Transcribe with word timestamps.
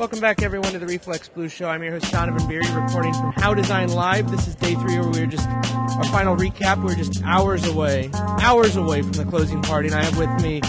Welcome 0.00 0.20
back, 0.20 0.40
everyone, 0.40 0.72
to 0.72 0.78
the 0.78 0.86
Reflex 0.86 1.28
Blue 1.28 1.50
Show. 1.50 1.68
I'm 1.68 1.82
your 1.82 1.92
host, 1.92 2.10
Donovan 2.10 2.48
Beery, 2.48 2.66
reporting 2.72 3.12
from 3.12 3.32
How 3.32 3.52
Design 3.52 3.90
Live. 3.90 4.30
This 4.30 4.48
is 4.48 4.54
day 4.54 4.74
three, 4.74 4.98
where 4.98 5.10
we're 5.10 5.26
just 5.26 5.46
our 5.46 6.04
final 6.04 6.34
recap. 6.34 6.82
We're 6.82 6.94
just 6.94 7.22
hours 7.22 7.66
away, 7.66 8.08
hours 8.14 8.76
away 8.76 9.02
from 9.02 9.12
the 9.12 9.26
closing 9.26 9.60
party, 9.60 9.88
and 9.88 9.94
I 9.94 10.02
have 10.02 10.16
with 10.16 10.30
me 10.42 10.60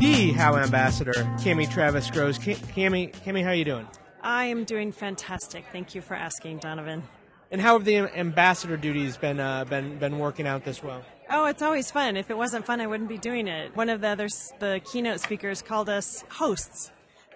the 0.00 0.32
How 0.32 0.56
Ambassador, 0.56 1.12
Cami 1.12 1.70
Travis 1.70 2.10
Groves. 2.10 2.40
Cami, 2.40 3.14
Cami, 3.24 3.44
how 3.44 3.50
are 3.50 3.54
you 3.54 3.64
doing? 3.64 3.86
I 4.20 4.46
am 4.46 4.64
doing 4.64 4.90
fantastic. 4.90 5.64
Thank 5.70 5.94
you 5.94 6.00
for 6.00 6.14
asking, 6.14 6.58
Donovan. 6.58 7.04
And 7.52 7.60
how 7.60 7.74
have 7.74 7.84
the 7.84 7.98
ambassador 7.98 8.76
duties 8.76 9.16
been 9.16 9.38
uh, 9.38 9.64
been 9.64 10.00
been 10.00 10.18
working 10.18 10.48
out 10.48 10.64
this 10.64 10.82
well? 10.82 11.02
Oh, 11.30 11.44
it's 11.44 11.62
always 11.62 11.92
fun. 11.92 12.16
If 12.16 12.30
it 12.30 12.36
wasn't 12.36 12.66
fun, 12.66 12.80
I 12.80 12.88
wouldn't 12.88 13.08
be 13.08 13.18
doing 13.18 13.46
it. 13.46 13.76
One 13.76 13.88
of 13.88 14.00
the 14.00 14.08
others, 14.08 14.52
the 14.58 14.80
keynote 14.90 15.20
speakers, 15.20 15.62
called 15.62 15.88
us 15.88 16.24
hosts 16.30 16.90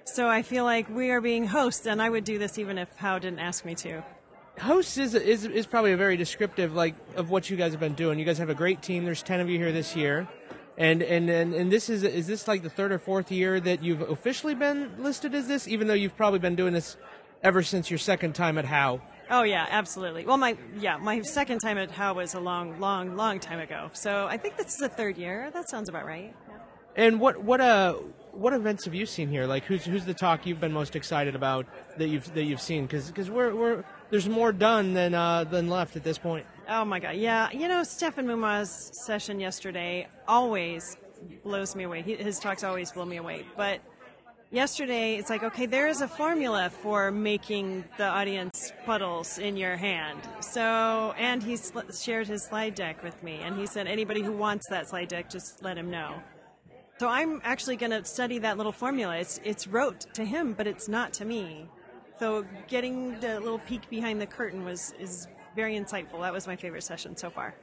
so 0.04 0.28
I 0.28 0.42
feel 0.42 0.64
like 0.64 0.88
we 0.88 1.10
are 1.10 1.20
being 1.20 1.46
hosts, 1.46 1.86
and 1.86 2.00
I 2.00 2.08
would 2.08 2.24
do 2.24 2.38
this 2.38 2.58
even 2.58 2.78
if 2.78 2.94
How 2.96 3.18
didn't 3.18 3.40
ask 3.40 3.64
me 3.64 3.74
to. 3.76 4.04
Hosts 4.60 4.98
is, 4.98 5.14
is 5.14 5.44
is 5.44 5.66
probably 5.66 5.92
a 5.92 5.96
very 5.96 6.16
descriptive 6.16 6.74
like 6.74 6.94
of 7.16 7.30
what 7.30 7.50
you 7.50 7.56
guys 7.56 7.72
have 7.72 7.80
been 7.80 7.94
doing. 7.94 8.18
You 8.18 8.24
guys 8.24 8.38
have 8.38 8.50
a 8.50 8.54
great 8.54 8.82
team. 8.82 9.04
There's 9.04 9.22
ten 9.22 9.40
of 9.40 9.48
you 9.48 9.58
here 9.58 9.72
this 9.72 9.96
year, 9.96 10.28
and 10.78 11.02
and 11.02 11.28
and, 11.28 11.54
and 11.54 11.72
this 11.72 11.88
is 11.90 12.04
is 12.04 12.26
this 12.26 12.46
like 12.46 12.62
the 12.62 12.70
third 12.70 12.92
or 12.92 12.98
fourth 12.98 13.32
year 13.32 13.58
that 13.60 13.82
you've 13.82 14.02
officially 14.02 14.54
been 14.54 15.02
listed 15.02 15.34
as 15.34 15.48
this, 15.48 15.66
even 15.66 15.88
though 15.88 15.94
you've 15.94 16.16
probably 16.16 16.38
been 16.38 16.54
doing 16.54 16.72
this 16.72 16.96
ever 17.42 17.62
since 17.62 17.90
your 17.90 17.98
second 17.98 18.34
time 18.34 18.56
at 18.58 18.64
How. 18.64 19.00
Oh 19.30 19.42
yeah, 19.42 19.66
absolutely. 19.70 20.26
Well, 20.26 20.36
my 20.36 20.56
yeah, 20.78 20.98
my 20.98 21.22
second 21.22 21.58
time 21.58 21.78
at 21.78 21.90
How 21.90 22.14
was 22.14 22.34
a 22.34 22.40
long, 22.40 22.78
long, 22.78 23.16
long 23.16 23.40
time 23.40 23.58
ago. 23.58 23.90
So 23.92 24.26
I 24.26 24.36
think 24.36 24.56
this 24.56 24.74
is 24.74 24.78
the 24.78 24.88
third 24.88 25.16
year. 25.16 25.50
That 25.52 25.68
sounds 25.68 25.88
about 25.88 26.06
right. 26.06 26.34
Yeah. 26.48 26.54
And 26.96 27.20
what 27.20 27.42
what 27.42 27.60
uh 27.60 27.96
what 28.36 28.52
events 28.52 28.84
have 28.84 28.94
you 28.94 29.06
seen 29.06 29.28
here? 29.28 29.46
Like, 29.46 29.64
who's 29.64 29.84
who's 29.84 30.04
the 30.04 30.14
talk 30.14 30.46
you've 30.46 30.60
been 30.60 30.72
most 30.72 30.96
excited 30.96 31.34
about 31.34 31.66
that 31.98 32.08
you've 32.08 32.32
that 32.34 32.44
you've 32.44 32.60
seen? 32.60 32.86
Because 32.86 33.30
we're 33.30 33.54
we're 33.54 33.84
there's 34.10 34.28
more 34.28 34.52
done 34.52 34.94
than 34.94 35.14
uh, 35.14 35.44
than 35.44 35.68
left 35.68 35.96
at 35.96 36.04
this 36.04 36.18
point. 36.18 36.46
Oh 36.68 36.84
my 36.84 36.98
god, 36.98 37.16
yeah. 37.16 37.50
You 37.50 37.68
know, 37.68 37.82
Stefan 37.82 38.26
Mumaw's 38.26 38.90
session 39.06 39.40
yesterday 39.40 40.08
always 40.26 40.96
blows 41.42 41.74
me 41.74 41.84
away. 41.84 42.02
His 42.02 42.38
talks 42.38 42.64
always 42.64 42.92
blow 42.92 43.04
me 43.04 43.16
away. 43.16 43.46
But 43.56 43.80
yesterday, 44.50 45.16
it's 45.16 45.30
like, 45.30 45.42
okay, 45.42 45.66
there 45.66 45.88
is 45.88 46.00
a 46.00 46.08
formula 46.08 46.70
for 46.70 47.10
making 47.10 47.84
the 47.98 48.06
audience 48.06 48.72
puddles 48.84 49.38
in 49.38 49.56
your 49.56 49.76
hand. 49.76 50.20
So, 50.40 51.14
and 51.18 51.42
he 51.42 51.58
shared 51.92 52.28
his 52.28 52.44
slide 52.44 52.74
deck 52.74 53.02
with 53.02 53.20
me, 53.22 53.40
and 53.42 53.56
he 53.56 53.66
said 53.66 53.86
anybody 53.86 54.22
who 54.22 54.32
wants 54.32 54.68
that 54.70 54.88
slide 54.88 55.08
deck, 55.08 55.30
just 55.30 55.62
let 55.62 55.76
him 55.76 55.90
know. 55.90 56.22
So 56.98 57.08
I'm 57.08 57.40
actually 57.44 57.76
going 57.76 57.90
to 57.90 58.04
study 58.04 58.38
that 58.38 58.56
little 58.56 58.72
formula. 58.72 59.16
It's 59.16 59.40
it's 59.44 59.66
wrote 59.66 60.06
to 60.14 60.24
him, 60.24 60.52
but 60.52 60.66
it's 60.66 60.88
not 60.88 61.12
to 61.14 61.24
me. 61.24 61.68
So 62.18 62.46
getting 62.68 63.18
the 63.20 63.40
little 63.40 63.58
peek 63.58 63.88
behind 63.90 64.20
the 64.20 64.26
curtain 64.26 64.64
was 64.64 64.94
is 65.00 65.26
very 65.56 65.76
insightful. 65.76 66.20
That 66.20 66.32
was 66.32 66.46
my 66.46 66.56
favorite 66.56 66.84
session 66.84 67.16
so 67.16 67.30
far. 67.30 67.54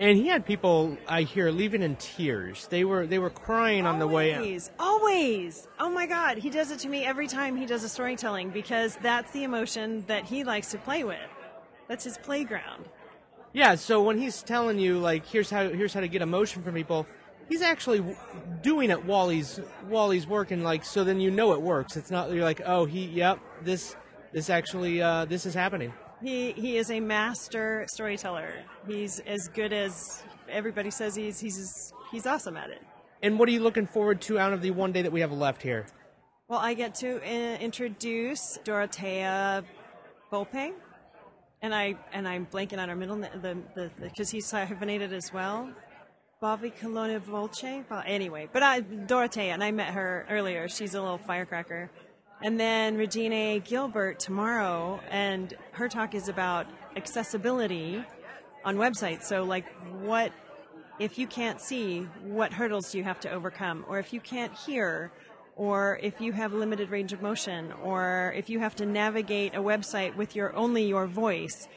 And 0.00 0.16
he 0.16 0.28
had 0.28 0.46
people 0.46 0.96
I 1.06 1.22
hear 1.22 1.50
leaving 1.50 1.82
in 1.82 1.94
tears. 1.96 2.66
They 2.66 2.84
were 2.84 3.06
they 3.06 3.18
were 3.18 3.30
crying 3.30 3.86
on 3.86 4.00
always, 4.00 4.00
the 4.00 4.06
way 4.08 4.34
out. 4.34 4.70
Always. 4.80 5.68
Oh 5.78 5.90
my 5.90 6.06
god, 6.06 6.38
he 6.38 6.50
does 6.50 6.70
it 6.70 6.80
to 6.80 6.88
me 6.88 7.04
every 7.04 7.28
time 7.28 7.56
he 7.56 7.66
does 7.66 7.84
a 7.84 7.88
storytelling 7.88 8.50
because 8.50 8.96
that's 9.02 9.30
the 9.32 9.44
emotion 9.44 10.04
that 10.08 10.24
he 10.24 10.42
likes 10.42 10.70
to 10.72 10.78
play 10.78 11.04
with. 11.04 11.30
That's 11.86 12.02
his 12.02 12.18
playground. 12.18 12.86
Yeah, 13.52 13.74
so 13.74 14.02
when 14.02 14.18
he's 14.18 14.42
telling 14.42 14.78
you 14.78 14.98
like 14.98 15.26
here's 15.26 15.50
how 15.50 15.68
here's 15.68 15.92
how 15.92 16.00
to 16.00 16.08
get 16.08 16.22
emotion 16.22 16.62
from 16.62 16.74
people, 16.74 17.06
he's 17.50 17.60
actually 17.60 18.02
doing 18.62 18.88
it 18.90 19.04
while 19.04 19.28
he's 19.28 19.58
while 19.88 20.08
he's 20.08 20.26
working. 20.26 20.62
Like 20.62 20.84
so, 20.86 21.04
then 21.04 21.20
you 21.20 21.30
know 21.30 21.52
it 21.52 21.60
works. 21.60 21.96
It's 21.96 22.10
not 22.10 22.32
you're 22.32 22.44
like, 22.44 22.62
oh, 22.64 22.86
he, 22.86 23.04
yep, 23.04 23.38
this 23.62 23.94
this 24.32 24.48
actually 24.48 25.02
uh, 25.02 25.26
this 25.26 25.44
is 25.44 25.52
happening. 25.52 25.92
He 26.22 26.52
he 26.52 26.78
is 26.78 26.90
a 26.90 27.00
master 27.00 27.86
storyteller. 27.92 28.52
He's 28.86 29.20
as 29.20 29.48
good 29.48 29.74
as 29.74 30.22
everybody 30.48 30.90
says 30.90 31.14
he's 31.14 31.38
he's 31.38 31.92
he's 32.10 32.26
awesome 32.26 32.56
at 32.56 32.70
it. 32.70 32.82
And 33.22 33.38
what 33.38 33.50
are 33.50 33.52
you 33.52 33.60
looking 33.60 33.86
forward 33.86 34.22
to 34.22 34.38
out 34.38 34.54
of 34.54 34.62
the 34.62 34.70
one 34.70 34.92
day 34.92 35.02
that 35.02 35.12
we 35.12 35.20
have 35.20 35.32
left 35.32 35.60
here? 35.60 35.84
Well, 36.48 36.58
I 36.58 36.72
get 36.72 36.94
to 36.96 37.20
uh, 37.22 37.58
introduce 37.58 38.58
Dorotea 38.64 39.62
Volpe, 40.32 40.72
and 41.62 41.74
I 41.74 41.96
and 42.12 42.26
I'm 42.26 42.46
blanking 42.46 42.78
on 42.78 42.88
her 42.88 42.96
middle 42.96 43.16
name 43.16 43.30
the 43.74 43.90
because 44.00 44.30
he's 44.30 44.50
hyphenated 44.50 45.12
as 45.12 45.32
well. 45.32 45.70
Bobby 46.40 46.70
Colonna 46.70 47.18
Volce. 47.18 47.84
Well, 47.90 48.02
anyway, 48.06 48.48
but 48.50 48.62
I, 48.62 48.80
Dorotea, 48.80 49.52
and 49.52 49.62
I 49.62 49.72
met 49.72 49.92
her 49.92 50.26
earlier. 50.30 50.68
She's 50.68 50.94
a 50.94 51.02
little 51.02 51.18
firecracker. 51.18 51.90
And 52.42 52.58
then 52.58 52.96
Regine 52.96 53.60
Gilbert 53.60 54.18
tomorrow, 54.18 55.00
and 55.10 55.52
her 55.72 55.86
talk 55.86 56.14
is 56.14 56.28
about 56.28 56.66
accessibility 56.96 58.02
on 58.64 58.78
websites. 58.78 59.24
So, 59.24 59.44
like, 59.44 59.66
what 60.00 60.32
if 60.98 61.18
you 61.18 61.26
can't 61.26 61.60
see, 61.60 62.08
what 62.22 62.54
hurdles 62.54 62.90
do 62.90 62.96
you 62.96 63.04
have 63.04 63.20
to 63.20 63.30
overcome? 63.30 63.84
Or 63.86 63.98
if 63.98 64.14
you 64.14 64.20
can't 64.20 64.54
hear, 64.54 65.12
or 65.56 66.00
if 66.02 66.22
you 66.22 66.32
have 66.32 66.54
limited 66.54 66.88
range 66.88 67.12
of 67.12 67.20
motion, 67.20 67.70
or 67.82 68.32
if 68.34 68.48
you 68.48 68.60
have 68.60 68.74
to 68.76 68.86
navigate 68.86 69.54
a 69.54 69.60
website 69.60 70.16
with 70.16 70.34
your 70.34 70.56
only 70.56 70.86
your 70.86 71.06
voice, 71.06 71.68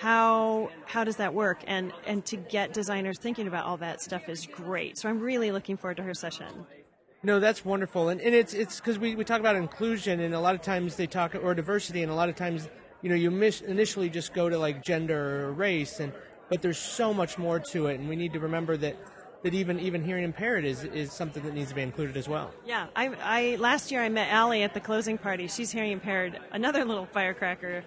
how 0.00 0.70
how 0.86 1.04
does 1.04 1.16
that 1.16 1.34
work? 1.34 1.62
And 1.66 1.92
and 2.06 2.24
to 2.26 2.36
get 2.36 2.72
designers 2.72 3.18
thinking 3.18 3.48
about 3.48 3.66
all 3.66 3.76
that 3.78 4.00
stuff 4.00 4.28
is 4.28 4.46
great. 4.46 4.96
So 4.96 5.08
i'm 5.08 5.20
really 5.20 5.50
looking 5.50 5.76
forward 5.76 5.96
to 5.96 6.02
her 6.04 6.14
session. 6.14 6.66
No 7.22 7.40
that's 7.40 7.64
wonderful. 7.64 8.08
And, 8.08 8.20
and 8.20 8.34
it's 8.34 8.54
it's 8.54 8.76
because 8.76 8.98
we, 8.98 9.16
we 9.16 9.24
talk 9.24 9.40
about 9.40 9.56
inclusion 9.56 10.20
and 10.20 10.34
a 10.34 10.40
lot 10.40 10.54
of 10.54 10.62
times 10.62 10.96
they 10.96 11.06
talk 11.06 11.34
or 11.34 11.54
diversity 11.54 12.02
and 12.02 12.12
a 12.12 12.14
lot 12.14 12.28
of 12.28 12.36
times 12.36 12.68
you 13.02 13.08
know 13.08 13.16
you 13.16 13.30
miss, 13.30 13.60
initially 13.60 14.08
just 14.08 14.34
go 14.34 14.48
to 14.48 14.56
like 14.58 14.84
gender 14.84 15.46
or 15.46 15.52
race 15.52 15.98
and 15.98 16.12
but 16.48 16.62
there's 16.62 16.78
so 16.78 17.12
much 17.12 17.36
more 17.36 17.58
to 17.58 17.86
it 17.86 17.98
and 17.98 18.08
we 18.08 18.16
need 18.16 18.32
to 18.32 18.40
remember 18.40 18.76
that 18.76 18.96
that 19.42 19.54
even 19.54 19.80
even 19.80 20.04
hearing 20.04 20.24
impaired 20.24 20.64
is 20.64 20.84
is 20.84 21.12
something 21.12 21.42
that 21.42 21.54
needs 21.54 21.70
to 21.70 21.74
be 21.74 21.82
included 21.82 22.16
as 22.16 22.28
well. 22.28 22.52
Yeah, 22.64 22.86
I, 22.94 23.08
I 23.22 23.56
last 23.56 23.90
year 23.90 24.02
I 24.02 24.08
met 24.08 24.28
Allie 24.32 24.62
at 24.62 24.74
the 24.74 24.80
closing 24.80 25.18
party. 25.18 25.48
She's 25.48 25.72
hearing 25.72 25.92
impaired, 25.92 26.38
another 26.52 26.84
little 26.84 27.06
firecracker 27.06 27.84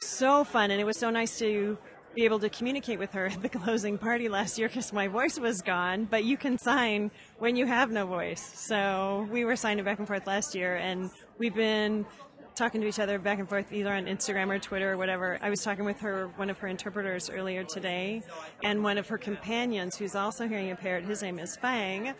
so 0.00 0.44
fun, 0.44 0.70
and 0.70 0.80
it 0.80 0.84
was 0.84 0.98
so 0.98 1.10
nice 1.10 1.38
to 1.38 1.78
be 2.14 2.24
able 2.24 2.38
to 2.38 2.48
communicate 2.48 2.98
with 2.98 3.12
her 3.12 3.26
at 3.26 3.42
the 3.42 3.48
closing 3.60 3.98
party 3.98 4.28
last 4.28 4.58
year 4.58 4.68
because 4.68 4.92
my 4.92 5.08
voice 5.08 5.38
was 5.38 5.62
gone. 5.62 6.04
But 6.04 6.24
you 6.24 6.36
can 6.36 6.58
sign 6.58 7.10
when 7.38 7.56
you 7.56 7.66
have 7.66 7.90
no 7.90 8.06
voice. 8.06 8.52
So 8.54 9.28
we 9.30 9.44
were 9.44 9.56
signing 9.56 9.84
back 9.84 9.98
and 9.98 10.06
forth 10.06 10.26
last 10.26 10.54
year, 10.54 10.76
and 10.76 11.10
we've 11.38 11.54
been 11.54 12.06
talking 12.54 12.80
to 12.80 12.86
each 12.86 13.00
other 13.00 13.18
back 13.18 13.40
and 13.40 13.48
forth 13.48 13.72
either 13.72 13.92
on 13.92 14.06
Instagram 14.06 14.48
or 14.48 14.58
Twitter 14.58 14.92
or 14.92 14.96
whatever. 14.96 15.38
I 15.42 15.50
was 15.50 15.62
talking 15.62 15.84
with 15.84 16.00
her, 16.00 16.28
one 16.36 16.50
of 16.50 16.58
her 16.58 16.68
interpreters 16.68 17.28
earlier 17.28 17.64
today, 17.64 18.22
and 18.62 18.82
one 18.84 18.96
of 18.96 19.08
her 19.08 19.18
companions 19.18 19.96
who's 19.96 20.14
also 20.14 20.46
hearing 20.46 20.68
impaired. 20.68 21.04
His 21.04 21.22
name 21.22 21.40
is 21.40 21.56
Fang. 21.56 22.14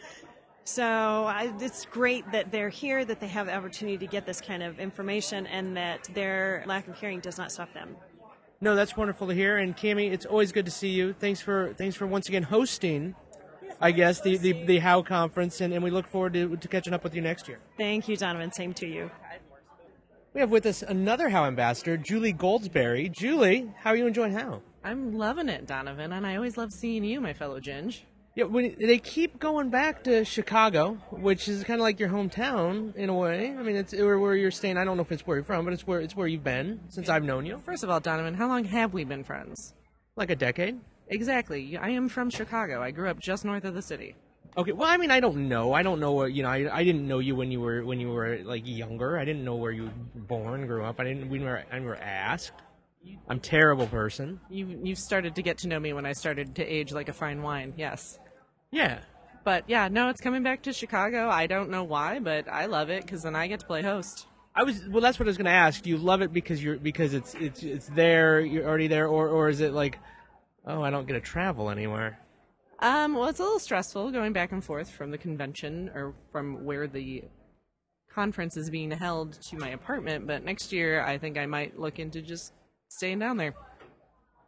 So 0.64 0.84
I, 0.84 1.52
it's 1.60 1.84
great 1.84 2.30
that 2.32 2.50
they're 2.50 2.70
here, 2.70 3.04
that 3.04 3.20
they 3.20 3.28
have 3.28 3.46
the 3.46 3.54
opportunity 3.54 3.98
to 3.98 4.06
get 4.06 4.24
this 4.24 4.40
kind 4.40 4.62
of 4.62 4.80
information, 4.80 5.46
and 5.46 5.76
that 5.76 6.08
their 6.14 6.64
lack 6.66 6.88
of 6.88 6.98
hearing 6.98 7.20
does 7.20 7.36
not 7.36 7.52
stop 7.52 7.72
them. 7.74 7.96
No, 8.60 8.74
that's 8.74 8.96
wonderful 8.96 9.26
to 9.26 9.34
hear. 9.34 9.58
And 9.58 9.76
Cami, 9.76 10.10
it's 10.10 10.24
always 10.24 10.52
good 10.52 10.64
to 10.64 10.70
see 10.70 10.88
you. 10.88 11.12
Thanks 11.12 11.40
for 11.40 11.74
thanks 11.74 11.96
for 11.96 12.06
once 12.06 12.28
again 12.28 12.44
hosting. 12.44 13.14
I 13.80 13.90
guess 13.90 14.20
the, 14.20 14.38
the, 14.38 14.52
the 14.64 14.78
How 14.78 15.02
conference, 15.02 15.60
and, 15.60 15.74
and 15.74 15.82
we 15.82 15.90
look 15.90 16.06
forward 16.06 16.32
to, 16.34 16.56
to 16.56 16.68
catching 16.68 16.94
up 16.94 17.04
with 17.04 17.14
you 17.14 17.20
next 17.20 17.48
year. 17.48 17.58
Thank 17.76 18.08
you, 18.08 18.16
Donovan. 18.16 18.52
Same 18.52 18.72
to 18.74 18.86
you. 18.86 19.10
We 20.32 20.40
have 20.40 20.50
with 20.50 20.64
us 20.64 20.82
another 20.82 21.28
How 21.28 21.44
ambassador, 21.44 21.96
Julie 21.96 22.32
Goldsberry. 22.32 23.12
Julie, 23.12 23.70
how 23.80 23.90
are 23.90 23.96
you 23.96 24.06
enjoying 24.06 24.32
How? 24.32 24.62
I'm 24.82 25.12
loving 25.12 25.48
it, 25.48 25.66
Donovan, 25.66 26.12
and 26.12 26.26
I 26.26 26.36
always 26.36 26.56
love 26.56 26.72
seeing 26.72 27.04
you, 27.04 27.20
my 27.20 27.34
fellow 27.34 27.60
Ginge. 27.60 28.02
Yeah, 28.36 28.44
when 28.44 28.74
they 28.80 28.98
keep 28.98 29.38
going 29.38 29.70
back 29.70 30.02
to 30.04 30.24
Chicago, 30.24 30.94
which 31.10 31.46
is 31.46 31.62
kind 31.62 31.80
of 31.80 31.84
like 31.84 32.00
your 32.00 32.08
hometown 32.08 32.94
in 32.96 33.08
a 33.08 33.14
way. 33.14 33.50
I 33.56 33.62
mean, 33.62 33.76
it's 33.76 33.92
where, 33.92 34.18
where 34.18 34.34
you're 34.34 34.50
staying. 34.50 34.76
I 34.76 34.84
don't 34.84 34.96
know 34.96 35.02
if 35.02 35.12
it's 35.12 35.24
where 35.24 35.36
you're 35.36 35.44
from, 35.44 35.64
but 35.64 35.72
it's 35.72 35.86
where 35.86 36.00
it's 36.00 36.16
where 36.16 36.26
you've 36.26 36.42
been 36.42 36.80
since 36.88 37.08
I've 37.08 37.22
known 37.22 37.46
you. 37.46 37.58
First 37.58 37.84
of 37.84 37.90
all, 37.90 38.00
Donovan, 38.00 38.34
how 38.34 38.48
long 38.48 38.64
have 38.64 38.92
we 38.92 39.04
been 39.04 39.22
friends? 39.22 39.74
Like 40.16 40.30
a 40.30 40.36
decade. 40.36 40.80
Exactly. 41.08 41.76
I 41.76 41.90
am 41.90 42.08
from 42.08 42.28
Chicago. 42.28 42.82
I 42.82 42.90
grew 42.90 43.08
up 43.08 43.20
just 43.20 43.44
north 43.44 43.64
of 43.64 43.74
the 43.74 43.82
city. 43.82 44.16
Okay. 44.56 44.72
Well, 44.72 44.88
I 44.88 44.96
mean, 44.96 45.12
I 45.12 45.20
don't 45.20 45.48
know. 45.48 45.72
I 45.72 45.84
don't 45.84 46.00
know 46.00 46.12
what 46.12 46.32
you 46.32 46.42
know. 46.42 46.48
I, 46.48 46.78
I 46.78 46.82
didn't 46.82 47.06
know 47.06 47.20
you 47.20 47.36
when 47.36 47.52
you 47.52 47.60
were 47.60 47.84
when 47.84 48.00
you 48.00 48.08
were 48.08 48.38
like 48.42 48.62
younger. 48.66 49.16
I 49.16 49.24
didn't 49.24 49.44
know 49.44 49.54
where 49.54 49.70
you 49.70 49.84
were 49.84 50.20
born, 50.22 50.66
grew 50.66 50.84
up. 50.84 50.98
I 50.98 51.04
didn't. 51.04 51.28
We 51.28 51.38
were 51.38 51.62
I 51.70 51.78
never 51.78 51.96
asked. 51.96 52.52
I'm 53.28 53.38
terrible 53.38 53.86
person. 53.86 54.40
You 54.50 54.80
you 54.82 54.94
started 54.96 55.36
to 55.36 55.42
get 55.42 55.58
to 55.58 55.68
know 55.68 55.78
me 55.78 55.92
when 55.92 56.06
I 56.06 56.14
started 56.14 56.56
to 56.56 56.64
age 56.64 56.92
like 56.92 57.08
a 57.08 57.12
fine 57.12 57.42
wine. 57.42 57.74
Yes. 57.76 58.18
Yeah. 58.74 58.98
But 59.44 59.64
yeah, 59.68 59.88
no, 59.88 60.08
it's 60.08 60.20
coming 60.20 60.42
back 60.42 60.62
to 60.62 60.72
Chicago. 60.72 61.28
I 61.28 61.46
don't 61.46 61.70
know 61.70 61.84
why, 61.84 62.18
but 62.18 62.48
I 62.48 62.66
love 62.66 62.90
it 62.90 63.02
because 63.02 63.22
then 63.22 63.36
I 63.36 63.46
get 63.46 63.60
to 63.60 63.66
play 63.66 63.82
host. 63.82 64.26
I 64.56 64.64
was 64.64 64.82
well. 64.88 65.00
That's 65.00 65.18
what 65.18 65.26
I 65.26 65.30
was 65.30 65.36
going 65.36 65.46
to 65.46 65.50
ask. 65.50 65.82
Do 65.82 65.90
you 65.90 65.96
love 65.96 66.22
it 66.22 66.32
because 66.32 66.62
you're 66.62 66.76
because 66.76 67.14
it's 67.14 67.34
it's 67.34 67.62
it's 67.62 67.86
there? 67.88 68.40
You're 68.40 68.66
already 68.66 68.86
there, 68.86 69.06
or 69.06 69.28
or 69.28 69.48
is 69.48 69.60
it 69.60 69.72
like, 69.72 69.98
oh, 70.66 70.82
I 70.82 70.90
don't 70.90 71.06
get 71.06 71.14
to 71.14 71.20
travel 71.20 71.70
anywhere? 71.70 72.18
Um, 72.80 73.14
well, 73.14 73.28
it's 73.28 73.40
a 73.40 73.42
little 73.42 73.58
stressful 73.58 74.10
going 74.10 74.32
back 74.32 74.52
and 74.52 74.62
forth 74.62 74.90
from 74.90 75.10
the 75.10 75.18
convention 75.18 75.90
or 75.94 76.14
from 76.32 76.64
where 76.64 76.86
the 76.86 77.24
conference 78.12 78.56
is 78.56 78.70
being 78.70 78.90
held 78.90 79.32
to 79.42 79.56
my 79.56 79.70
apartment, 79.70 80.26
but 80.26 80.44
next 80.44 80.72
year 80.72 81.02
I 81.04 81.18
think 81.18 81.36
I 81.36 81.46
might 81.46 81.78
look 81.78 81.98
into 81.98 82.22
just 82.22 82.52
staying 82.88 83.18
down 83.18 83.36
there. 83.36 83.54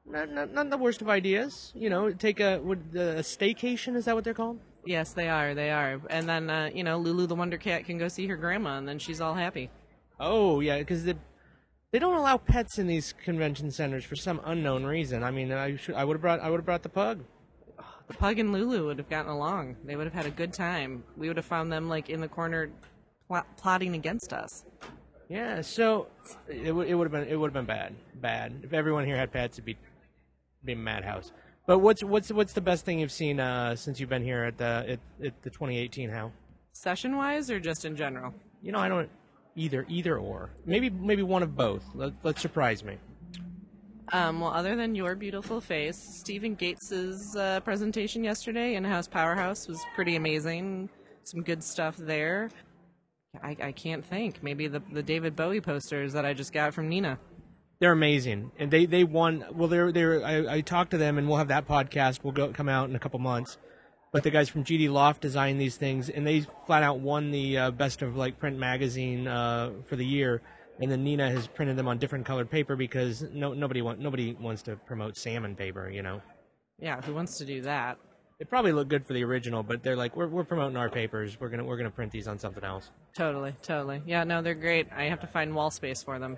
Not, 0.08 0.30
not, 0.30 0.52
not 0.52 0.70
the 0.70 0.76
worst 0.76 1.02
of 1.02 1.08
ideas. 1.08 1.72
You 1.74 1.90
know, 1.90 2.12
take 2.12 2.40
a 2.40 2.58
would 2.58 2.92
the 2.92 3.18
a 3.18 3.20
staycation. 3.22 3.96
Is 3.96 4.04
that 4.04 4.14
what 4.14 4.24
they're 4.24 4.34
called? 4.34 4.60
Yes, 4.84 5.12
they 5.12 5.28
are. 5.28 5.54
They 5.54 5.70
are. 5.70 6.00
And 6.08 6.28
then, 6.28 6.48
uh, 6.48 6.70
you 6.72 6.84
know, 6.84 6.96
Lulu 6.98 7.26
the 7.26 7.34
Wonder 7.34 7.58
Cat 7.58 7.84
can 7.84 7.98
go 7.98 8.06
see 8.06 8.28
her 8.28 8.36
grandma, 8.36 8.78
and 8.78 8.88
then 8.88 9.00
she's 9.00 9.20
all 9.20 9.34
happy. 9.34 9.68
Oh 10.20 10.60
yeah, 10.60 10.78
because 10.78 11.04
the 11.04 11.16
they 11.90 11.98
don't 11.98 12.16
allow 12.16 12.36
pets 12.36 12.78
in 12.78 12.86
these 12.86 13.12
convention 13.12 13.70
centers 13.70 14.04
for 14.04 14.16
some 14.16 14.40
unknown 14.44 14.84
reason. 14.84 15.22
I 15.22 15.30
mean, 15.30 15.50
I 15.52 15.76
should 15.76 15.94
I 15.94 16.04
would 16.04 16.14
have 16.14 16.22
brought 16.22 16.40
I 16.40 16.50
would 16.50 16.58
have 16.58 16.66
brought 16.66 16.82
the 16.82 16.88
pug. 16.88 17.24
The 18.06 18.14
pug 18.14 18.38
and 18.38 18.52
Lulu 18.52 18.86
would 18.86 18.98
have 18.98 19.10
gotten 19.10 19.30
along. 19.30 19.76
They 19.84 19.96
would 19.96 20.06
have 20.06 20.14
had 20.14 20.26
a 20.26 20.30
good 20.30 20.52
time. 20.52 21.02
We 21.16 21.26
would 21.26 21.36
have 21.36 21.46
found 21.46 21.72
them 21.72 21.88
like 21.88 22.08
in 22.08 22.20
the 22.20 22.28
corner, 22.28 22.70
pl- 23.26 23.46
plotting 23.56 23.94
against 23.94 24.32
us. 24.32 24.64
Yeah, 25.28 25.60
so 25.60 26.06
it 26.48 26.72
would 26.72 26.86
it 26.86 26.94
would 26.94 27.04
have 27.04 27.12
been 27.12 27.28
it 27.28 27.36
would 27.36 27.48
have 27.48 27.54
been 27.54 27.66
bad 27.66 27.94
bad 28.20 28.60
if 28.62 28.72
everyone 28.72 29.04
here 29.04 29.16
had 29.16 29.32
pets. 29.32 29.56
It'd 29.56 29.64
be 29.64 29.76
be 30.66 30.74
madhouse. 30.74 31.32
But 31.66 31.80
what's 31.80 32.02
what's 32.04 32.30
what's 32.30 32.52
the 32.52 32.60
best 32.60 32.84
thing 32.84 33.00
you've 33.00 33.12
seen 33.12 33.40
uh, 33.40 33.74
since 33.74 33.98
you've 33.98 34.08
been 34.08 34.22
here 34.22 34.44
at 34.44 34.56
the 34.56 34.64
at, 34.64 35.26
at 35.26 35.42
the 35.42 35.50
2018 35.50 36.10
How? 36.10 36.32
Session 36.72 37.16
wise, 37.16 37.50
or 37.50 37.58
just 37.58 37.84
in 37.84 37.96
general? 37.96 38.34
You 38.62 38.72
know, 38.72 38.78
I 38.78 38.88
don't 38.88 39.10
either 39.56 39.84
either 39.88 40.18
or 40.18 40.50
maybe 40.64 40.90
maybe 40.90 41.22
one 41.22 41.42
of 41.42 41.56
both. 41.56 41.82
Let, 41.94 42.12
let 42.22 42.38
surprise 42.38 42.84
me. 42.84 42.98
Um, 44.12 44.38
well, 44.40 44.52
other 44.52 44.76
than 44.76 44.94
your 44.94 45.16
beautiful 45.16 45.60
face, 45.60 45.96
Stephen 45.96 46.54
Gates's 46.54 47.34
uh, 47.34 47.58
presentation 47.60 48.22
yesterday 48.22 48.76
in 48.76 48.84
House 48.84 49.08
Powerhouse 49.08 49.66
was 49.66 49.84
pretty 49.96 50.14
amazing. 50.14 50.88
Some 51.24 51.42
good 51.42 51.64
stuff 51.64 51.96
there. 51.96 52.50
I, 53.42 53.56
I 53.60 53.72
can't 53.72 54.04
think. 54.04 54.42
Maybe 54.42 54.68
the 54.68 54.80
the 54.92 55.02
David 55.02 55.34
Bowie 55.34 55.60
posters 55.60 56.12
that 56.12 56.24
I 56.24 56.32
just 56.32 56.52
got 56.52 56.72
from 56.72 56.88
Neenah. 56.88 57.18
They're 57.78 57.92
amazing, 57.92 58.52
and 58.58 58.70
they 58.70 58.86
they 58.86 59.04
won. 59.04 59.44
Well, 59.52 59.68
they're 59.68 59.92
they're. 59.92 60.24
I, 60.24 60.56
I 60.56 60.60
talked 60.62 60.92
to 60.92 60.98
them, 60.98 61.18
and 61.18 61.28
we'll 61.28 61.38
have 61.38 61.48
that 61.48 61.68
podcast. 61.68 62.24
will 62.24 62.32
go 62.32 62.48
come 62.48 62.68
out 62.68 62.88
in 62.88 62.96
a 62.96 62.98
couple 62.98 63.18
months. 63.18 63.58
But 64.12 64.22
the 64.22 64.30
guys 64.30 64.48
from 64.48 64.64
GD 64.64 64.90
Loft 64.90 65.20
designed 65.20 65.60
these 65.60 65.76
things, 65.76 66.08
and 66.08 66.26
they 66.26 66.46
flat 66.66 66.82
out 66.82 67.00
won 67.00 67.32
the 67.32 67.58
uh, 67.58 67.70
best 67.70 68.00
of 68.00 68.16
like 68.16 68.38
print 68.38 68.56
magazine 68.58 69.28
uh, 69.28 69.72
for 69.86 69.96
the 69.96 70.06
year. 70.06 70.40
And 70.80 70.90
then 70.90 71.04
Neenah 71.04 71.30
has 71.30 71.46
printed 71.46 71.76
them 71.76 71.88
on 71.88 71.98
different 71.98 72.24
colored 72.26 72.50
paper 72.50 72.76
because 72.76 73.22
no 73.32 73.52
nobody 73.52 73.82
want 73.82 73.98
nobody 73.98 74.34
wants 74.34 74.62
to 74.62 74.76
promote 74.76 75.16
salmon 75.16 75.54
paper, 75.54 75.90
you 75.90 76.02
know. 76.02 76.22
Yeah, 76.78 77.00
who 77.02 77.14
wants 77.14 77.38
to 77.38 77.44
do 77.44 77.62
that? 77.62 77.98
It 78.38 78.50
probably 78.50 78.72
look 78.72 78.88
good 78.88 79.06
for 79.06 79.14
the 79.14 79.24
original, 79.24 79.62
but 79.62 79.82
they're 79.82 79.96
like, 79.96 80.14
we're, 80.14 80.28
we're 80.28 80.44
promoting 80.44 80.76
our 80.76 80.90
papers. 80.90 81.38
We're 81.40 81.48
gonna 81.48 81.64
we're 81.64 81.78
gonna 81.78 81.90
print 81.90 82.12
these 82.12 82.28
on 82.28 82.38
something 82.38 82.64
else. 82.64 82.90
Totally, 83.14 83.54
totally. 83.62 84.02
Yeah, 84.06 84.24
no, 84.24 84.42
they're 84.42 84.54
great. 84.54 84.88
I 84.94 85.04
have 85.04 85.20
to 85.20 85.26
find 85.26 85.54
wall 85.54 85.70
space 85.70 86.02
for 86.02 86.18
them. 86.18 86.36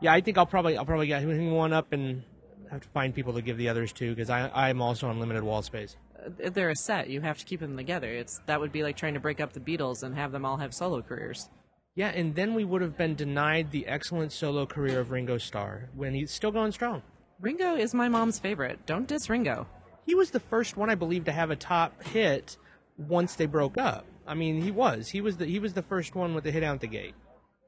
Yeah, 0.00 0.12
I 0.12 0.20
think 0.20 0.38
I'll 0.38 0.46
probably 0.46 0.76
I'll 0.76 0.84
probably 0.84 1.06
get 1.06 1.24
one 1.24 1.72
up 1.72 1.92
and 1.92 2.22
have 2.70 2.82
to 2.82 2.88
find 2.88 3.14
people 3.14 3.32
to 3.34 3.42
give 3.42 3.56
the 3.56 3.68
others 3.68 3.92
to 3.94 4.14
because 4.14 4.30
I 4.30 4.50
I'm 4.54 4.82
also 4.82 5.08
on 5.08 5.18
limited 5.20 5.42
wall 5.42 5.62
space. 5.62 5.96
Uh, 6.18 6.50
They're 6.50 6.70
a 6.70 6.76
set. 6.76 7.08
You 7.08 7.20
have 7.22 7.38
to 7.38 7.44
keep 7.44 7.60
them 7.60 7.76
together. 7.76 8.10
It's 8.10 8.40
that 8.46 8.60
would 8.60 8.72
be 8.72 8.82
like 8.82 8.96
trying 8.96 9.14
to 9.14 9.20
break 9.20 9.40
up 9.40 9.52
the 9.52 9.60
Beatles 9.60 10.02
and 10.02 10.14
have 10.14 10.32
them 10.32 10.44
all 10.44 10.58
have 10.58 10.74
solo 10.74 11.02
careers. 11.02 11.48
Yeah, 11.94 12.08
and 12.08 12.34
then 12.34 12.52
we 12.52 12.64
would 12.64 12.82
have 12.82 12.98
been 12.98 13.14
denied 13.14 13.70
the 13.70 13.86
excellent 13.86 14.32
solo 14.32 14.66
career 14.66 15.00
of 15.00 15.10
Ringo 15.10 15.38
Starr 15.38 15.88
when 15.94 16.12
he's 16.12 16.30
still 16.30 16.50
going 16.52 16.72
strong. 16.72 17.02
Ringo 17.40 17.74
is 17.74 17.94
my 17.94 18.08
mom's 18.08 18.38
favorite. 18.38 18.84
Don't 18.84 19.08
diss 19.08 19.30
Ringo. 19.30 19.66
He 20.04 20.14
was 20.14 20.30
the 20.30 20.40
first 20.40 20.76
one 20.76 20.90
I 20.90 20.94
believe 20.94 21.24
to 21.24 21.32
have 21.32 21.50
a 21.50 21.56
top 21.56 22.02
hit 22.02 22.58
once 22.98 23.34
they 23.34 23.46
broke 23.46 23.78
up. 23.78 24.04
I 24.26 24.34
mean, 24.34 24.60
he 24.60 24.70
was. 24.70 25.08
He 25.08 25.20
was 25.20 25.38
the 25.38 25.46
he 25.46 25.58
was 25.58 25.72
the 25.72 25.82
first 25.82 26.14
one 26.14 26.34
with 26.34 26.44
the 26.44 26.50
hit 26.50 26.62
out 26.62 26.80
the 26.80 26.86
gate. 26.86 27.14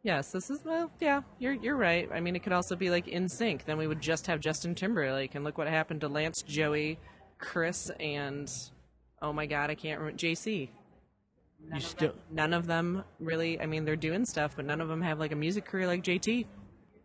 Yes, 0.09 0.33
this 0.33 0.49
is 0.49 0.65
well, 0.65 0.91
yeah, 1.01 1.21
you're 1.39 1.53
you're 1.53 1.77
right. 1.77 2.09
I 2.11 2.21
mean, 2.21 2.35
it 2.35 2.43
could 2.43 2.55
also 2.55 2.75
be 2.75 2.89
like 2.89 3.05
NSYNC. 3.05 3.67
Then 3.67 3.77
we 3.77 3.87
would 3.87 4.01
just 4.01 4.27
have 4.27 4.41
Justin 4.41 4.75
Timberlake, 4.75 5.35
and 5.35 5.45
look 5.45 5.59
what 5.59 5.69
happened 5.69 6.01
to 6.01 6.09
Lance, 6.09 6.41
Joey, 6.41 6.99
Chris, 7.37 7.91
and 8.01 8.51
oh 9.21 9.35
my 9.35 9.45
God, 9.45 9.69
I 9.69 9.75
can't 9.75 10.01
remember 10.01 10.19
JC. 10.19 10.71
You 11.75 11.81
still 11.83 12.15
None 12.31 12.55
of 12.55 12.67
them 12.67 13.05
really. 13.21 13.61
I 13.61 13.67
mean, 13.67 13.85
they're 13.85 13.97
doing 13.97 14.25
stuff, 14.25 14.57
but 14.57 14.65
none 14.65 14.81
of 14.81 14.89
them 14.89 15.03
have 15.03 15.19
like 15.19 15.33
a 15.33 15.37
music 15.37 15.67
career 15.67 15.87
like 15.87 16.03
JT. 16.03 16.47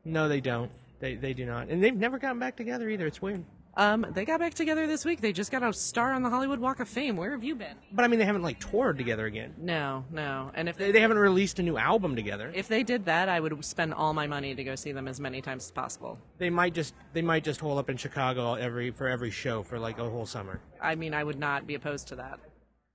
no, 0.05 0.29
they 0.29 0.39
don't. 0.39 0.71
They 1.01 1.15
they 1.15 1.33
do 1.33 1.45
not, 1.45 1.67
and 1.67 1.83
they've 1.83 1.93
never 1.93 2.17
gotten 2.17 2.39
back 2.39 2.55
together 2.55 2.87
either. 2.87 3.05
It's 3.05 3.21
weird. 3.21 3.43
Um, 3.75 4.05
they 4.11 4.23
got 4.23 4.39
back 4.39 4.53
together 4.53 4.85
this 4.85 5.03
week. 5.03 5.19
They 5.19 5.33
just 5.33 5.51
got 5.51 5.63
a 5.63 5.73
star 5.73 6.13
on 6.13 6.21
the 6.21 6.29
Hollywood 6.29 6.59
Walk 6.59 6.79
of 6.79 6.87
Fame. 6.87 7.17
Where 7.17 7.31
have 7.31 7.43
you 7.43 7.55
been? 7.55 7.75
But 7.91 8.05
I 8.05 8.07
mean, 8.07 8.19
they 8.19 8.25
haven't 8.25 8.43
like 8.43 8.59
toured 8.59 8.99
together 8.99 9.25
again. 9.25 9.55
No, 9.57 10.05
no. 10.11 10.51
And 10.53 10.69
if 10.69 10.77
They, 10.77 10.91
they 10.91 10.99
haven't 11.01 11.17
released 11.17 11.57
a 11.57 11.63
new 11.63 11.77
album 11.77 12.15
together. 12.15 12.51
if 12.53 12.67
they 12.67 12.83
did 12.83 13.05
that, 13.05 13.29
I 13.29 13.39
would 13.39 13.65
spend 13.65 13.93
all 13.95 14.13
my 14.13 14.27
money 14.27 14.53
to 14.53 14.63
go 14.63 14.75
see 14.75 14.91
them 14.91 15.07
as 15.07 15.19
many 15.19 15.41
times 15.41 15.65
as 15.65 15.71
possible. 15.71 16.19
They 16.37 16.51
might 16.51 16.75
just 16.75 16.93
they 17.13 17.23
might 17.23 17.43
just 17.43 17.59
hole 17.61 17.79
up 17.79 17.89
in 17.89 17.97
Chicago 17.97 18.53
every 18.53 18.91
for 18.91 19.07
every 19.07 19.31
show 19.31 19.63
for 19.63 19.79
like 19.79 19.97
a 19.97 20.07
whole 20.07 20.27
summer. 20.27 20.59
I 20.79 20.93
mean, 20.93 21.15
I 21.15 21.23
would 21.23 21.39
not 21.39 21.65
be 21.65 21.73
opposed 21.73 22.07
to 22.09 22.15
that. 22.17 22.39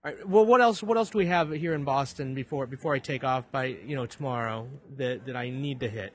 All 0.04 0.12
right. 0.12 0.28
Well, 0.28 0.46
what 0.46 0.60
else? 0.60 0.81
What 0.81 0.96
else 0.96 1.10
do 1.10 1.19
we 1.19 1.26
have 1.26 1.50
here 1.50 1.74
in 1.74 1.82
Boston 1.82 2.34
before 2.34 2.69
before 2.69 2.94
I 2.94 3.00
take 3.00 3.24
off 3.24 3.50
by 3.50 3.64
you 3.64 3.96
know 3.96 4.06
tomorrow 4.06 4.69
that 4.96 5.26
that 5.26 5.34
I 5.34 5.50
need 5.50 5.81
to 5.81 5.88
hit 5.88 6.12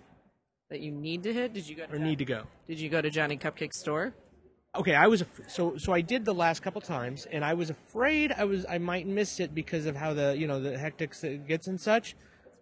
That 0.69 0.79
you 0.79 0.91
need 0.91 1.21
to 1.23 1.33
hit? 1.33 1.53
Did 1.53 1.67
you 1.67 1.75
go? 1.75 1.85
To 1.87 1.95
or 1.95 1.99
need 1.99 2.19
to 2.19 2.25
go? 2.25 2.43
Did 2.65 2.79
you 2.79 2.89
go 2.89 3.01
to 3.01 3.09
Johnny 3.09 3.35
Cupcake 3.35 3.73
store? 3.73 4.13
Okay, 4.75 4.95
I 4.95 5.07
was 5.07 5.23
so 5.47 5.77
so 5.77 5.93
I 5.93 6.01
did 6.01 6.25
the 6.25 6.33
last 6.33 6.61
couple 6.61 6.81
times, 6.81 7.27
and 7.31 7.45
I 7.45 7.53
was 7.53 7.69
afraid 7.69 8.31
I 8.31 8.45
was 8.45 8.65
I 8.67 8.79
might 8.79 9.05
miss 9.05 9.39
it 9.39 9.53
because 9.53 9.85
of 9.85 9.95
how 9.95 10.13
the 10.13 10.35
you 10.37 10.47
know 10.47 10.59
the 10.59 10.71
hectics 10.71 11.23
it 11.23 11.47
gets 11.47 11.67
and 11.67 11.79
such. 11.79 12.15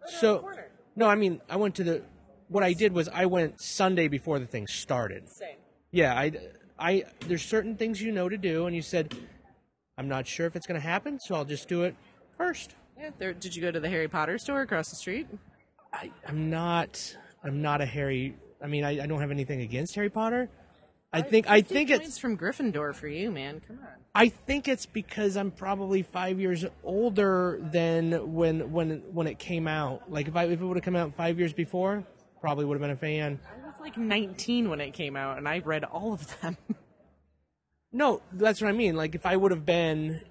So 0.06 0.50
no, 0.96 1.08
I 1.08 1.16
mean 1.16 1.40
I 1.50 1.56
went 1.56 1.76
to 1.76 1.84
the 1.84 2.02
what 2.50 2.64
I 2.64 2.74
did 2.74 2.92
was 2.92 3.08
I 3.08 3.28
went 3.28 3.62
Sunday 3.62 4.10
before 4.10 4.40
the 4.40 4.46
thing 4.46 4.68
started. 4.68 5.30
Same. 5.30 5.56
Yeah, 5.92 6.14
I 6.14 6.34
I 6.78 7.06
there's 7.28 7.44
certain 7.44 7.78
things 7.78 8.02
you 8.02 8.12
know 8.12 8.28
to 8.28 8.38
do, 8.38 8.66
and 8.66 8.76
you 8.76 8.82
said 8.82 9.16
I'm 9.98 10.10
not 10.10 10.28
sure 10.28 10.48
if 10.48 10.56
it's 10.56 10.68
going 10.68 10.82
to 10.82 10.86
happen, 10.86 11.20
so 11.20 11.36
I'll 11.36 11.46
just 11.46 11.68
do 11.68 11.84
it 11.84 11.96
first. 12.38 12.76
Yeah. 13.00 13.12
There, 13.20 13.34
did 13.34 13.56
you 13.56 13.62
go 13.62 13.72
to 13.72 13.80
the 13.80 13.90
Harry 13.90 14.08
Potter 14.08 14.38
store 14.38 14.62
across 14.62 14.90
the 14.90 14.96
street? 14.96 15.28
I, 15.94 16.12
I'm 16.28 16.50
not. 16.50 17.16
I'm 17.44 17.62
not 17.62 17.82
a 17.82 17.86
Harry. 17.86 18.36
I 18.64 18.68
mean, 18.68 18.84
I, 18.84 19.04
I 19.04 19.08
don't 19.08 19.20
have 19.20 19.32
anything 19.32 19.62
against 19.62 19.96
Harry 19.96 20.10
Potter. 20.10 20.50
I 21.14 21.22
think. 21.22 21.50
I 21.50 21.62
think 21.62 21.90
it's. 21.90 22.18
from 22.18 22.38
Gryffindor 22.38 22.96
for 22.96 23.08
you, 23.08 23.32
man. 23.32 23.62
Come 23.68 23.80
on. 23.80 23.88
I 24.16 24.30
think 24.30 24.68
it's 24.68 24.86
because 24.86 25.36
I'm 25.36 25.52
probably 25.52 26.04
five 26.04 26.40
years 26.40 26.66
older 26.84 27.60
than 27.62 28.34
when 28.34 28.72
when 28.72 29.04
when 29.14 29.28
it 29.28 29.40
came 29.40 29.68
out. 29.68 30.10
Like 30.12 30.28
if 30.28 30.36
I 30.36 30.46
if 30.46 30.62
it 30.62 30.66
would 30.66 30.78
have 30.78 30.86
come 30.86 30.96
out 30.96 31.14
five 31.16 31.38
years 31.38 31.54
before, 31.54 32.04
probably 32.40 32.66
would 32.66 32.76
have 32.76 32.82
been 32.82 32.92
a 32.92 32.96
fan. 32.96 33.40
I 33.46 33.68
was 33.68 33.80
like 33.80 33.98
19 33.98 34.70
when 34.70 34.80
it 34.80 34.94
came 34.94 35.16
out, 35.16 35.38
and 35.38 35.48
I 35.48 35.60
read 35.60 35.84
all 35.84 36.14
of 36.14 36.40
them. 36.42 36.58
No, 37.94 38.22
that's 38.32 38.62
what 38.62 38.70
I 38.70 38.72
mean. 38.72 38.96
Like 38.96 39.16
if 39.16 39.26
I 39.26 39.36
would 39.36 39.52
have 39.52 39.66
been 39.66 40.22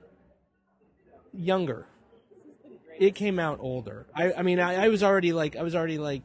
younger, 1.33 1.87
it 2.99 3.14
came 3.14 3.38
out 3.38 3.59
older. 3.61 4.07
I 4.14 4.33
I 4.33 4.43
mean 4.43 4.59
I, 4.59 4.87
I 4.87 4.88
was 4.88 5.02
already 5.02 5.33
like 5.33 5.57
I 5.57 5.62
was 5.62 5.75
already 5.75 5.99
like 5.99 6.23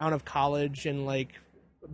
out 0.00 0.12
of 0.12 0.24
college 0.24 0.86
and 0.86 1.06
like 1.06 1.30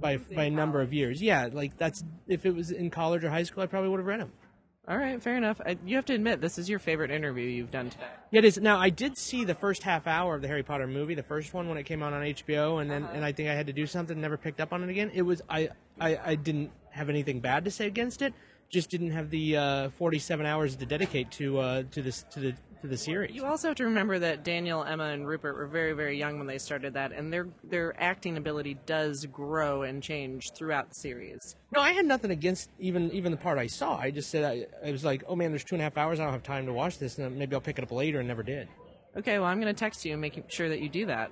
by 0.01 0.17
by 0.17 0.45
a 0.45 0.51
number 0.51 0.81
of 0.81 0.93
years. 0.93 1.23
Yeah, 1.23 1.49
like 1.53 1.77
that's 1.77 2.05
if 2.27 2.47
it 2.47 2.55
was 2.55 2.71
in 2.71 2.91
college 2.91 3.25
or 3.25 3.31
high 3.31 3.43
school, 3.45 3.63
I 3.63 3.67
probably 3.67 3.91
would 3.91 4.01
have 4.01 4.07
read 4.07 4.21
them. 4.21 4.33
all 4.89 4.97
right, 4.97 5.23
fair 5.23 5.37
enough. 5.37 5.61
I, 5.65 5.77
you 5.85 5.97
have 5.97 6.07
to 6.07 6.15
admit, 6.15 6.41
this 6.41 6.59
is 6.59 6.69
your 6.69 6.79
favorite 6.79 7.11
interview 7.11 7.47
you've 7.47 7.71
done 7.71 7.91
today. 7.91 8.07
Yeah, 8.31 8.39
it 8.39 8.45
is. 8.45 8.59
Now 8.59 8.79
I 8.79 8.91
did 8.91 9.17
see 9.17 9.45
the 9.45 9.55
first 9.55 9.83
half 9.83 10.07
hour 10.07 10.35
of 10.35 10.43
the 10.43 10.49
Harry 10.49 10.63
Potter 10.63 10.87
movie, 10.87 11.15
the 11.15 11.23
first 11.23 11.55
one 11.55 11.69
when 11.69 11.79
it 11.79 11.85
came 11.85 12.03
out 12.03 12.13
on 12.13 12.23
HBO, 12.23 12.81
and 12.81 12.91
then 12.91 13.05
and 13.13 13.25
I 13.25 13.33
think 13.33 13.49
I 13.49 13.55
had 13.55 13.67
to 13.69 13.73
do 13.73 13.87
something, 13.87 14.21
never 14.21 14.37
picked 14.37 14.61
up 14.61 14.73
on 14.73 14.83
it 14.83 14.91
again. 14.91 15.11
It 15.15 15.23
was 15.23 15.43
I 15.49 15.69
I, 16.01 16.19
I 16.25 16.35
didn't 16.35 16.71
have 16.91 17.09
anything 17.09 17.41
bad 17.41 17.65
to 17.67 17.71
say 17.71 17.87
against 17.87 18.21
it, 18.23 18.35
just 18.69 18.91
didn't 18.91 19.11
have 19.13 19.31
the 19.31 19.57
uh, 19.57 19.91
47 19.91 20.47
hours 20.47 20.77
to 20.77 20.87
dedicate 20.87 21.31
to 21.33 21.59
uh, 21.59 21.83
to 21.93 22.03
this 22.03 22.25
to 22.31 22.41
the 22.41 22.55
to 22.83 22.89
the 22.89 22.97
series. 22.97 23.35
You 23.35 23.45
also 23.45 23.69
have 23.69 23.77
to 23.77 23.85
remember 23.85 24.19
that 24.19 24.45
Daniel, 24.45 24.85
Emma, 24.85 25.05
and 25.05 25.27
Rupert 25.27 25.57
were 25.57 25.67
very, 25.67 25.93
very 25.93 26.19
young 26.19 26.39
when 26.39 26.47
they 26.47 26.59
started 26.59 26.95
that, 26.95 27.13
and 27.13 27.33
their 27.33 27.49
their 27.65 27.95
acting 28.01 28.37
ability 28.37 28.79
does 28.87 29.27
grow 29.27 29.83
and 29.83 30.03
change 30.03 30.53
throughout 30.57 30.89
the 30.89 30.95
series. 30.95 31.57
No, 31.75 31.83
I 31.83 31.93
had 31.93 32.07
nothing 32.07 32.31
against 32.31 32.71
even 32.79 33.11
even 33.13 33.31
the 33.33 33.39
part 33.39 33.59
I 33.59 33.67
saw. 33.67 33.97
I 33.99 34.11
just 34.11 34.31
said 34.31 34.45
I, 34.45 34.67
I 34.87 34.93
was 34.93 35.05
like, 35.05 35.23
oh 35.29 35.37
man, 35.37 35.51
there's 35.51 35.65
two 35.65 35.75
and 35.75 35.83
a 35.83 35.85
half 35.85 35.97
hours. 35.97 36.21
I 36.21 36.25
don't 36.25 36.33
have 36.33 36.43
time 36.43 36.67
to 36.67 36.73
watch 36.73 36.99
this, 36.99 37.19
and 37.19 37.37
maybe 37.37 37.55
I'll 37.55 37.61
pick 37.61 37.79
it 37.79 37.83
up 37.85 37.93
later, 37.93 38.19
and 38.19 38.29
never 38.29 38.43
did. 38.43 38.69
Okay, 39.17 39.39
well, 39.39 39.49
I'm 39.49 39.61
going 39.61 39.75
to 39.75 39.79
text 39.79 40.05
you 40.05 40.13
and 40.13 40.21
make 40.21 40.41
sure 40.49 40.69
that 40.69 40.81
you 40.81 40.89
do 40.89 41.07
that. 41.07 41.31